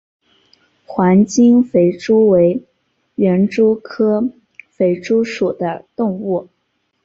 [0.87, 2.63] 黄金肥蛛为
[3.13, 4.31] 园蛛科
[4.71, 6.49] 肥蛛属的动物。